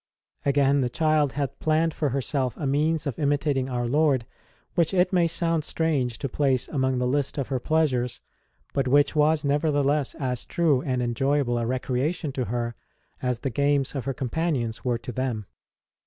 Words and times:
Again, 0.47 0.81
the 0.81 0.89
child 0.89 1.33
had 1.33 1.59
planned 1.59 1.93
for 1.93 2.09
herself 2.09 2.57
a 2.57 2.65
means 2.65 3.05
of 3.05 3.19
imitating 3.19 3.69
Our 3.69 3.85
Lord 3.85 4.25
which 4.73 4.95
it 4.95 5.13
may 5.13 5.27
sound 5.27 5.63
strange 5.63 6.17
to 6.17 6.27
place 6.27 6.67
among 6.67 6.97
the 6.97 7.05
list 7.05 7.37
of 7.37 7.49
her 7.49 7.59
pleasures, 7.59 8.19
but 8.73 8.87
which 8.87 9.15
was, 9.15 9.45
nevertheless, 9.45 10.15
as 10.15 10.43
true 10.43 10.81
and 10.81 11.03
enjoyable 11.03 11.59
a 11.59 11.65
recrea 11.67 12.15
tion 12.15 12.31
to 12.31 12.45
her 12.45 12.73
as 13.21 13.41
the 13.41 13.51
games 13.51 13.93
of 13.93 14.05
her 14.05 14.13
companions 14.15 14.83
were 14.83 14.97
to 14.97 15.11
them. 15.11 15.45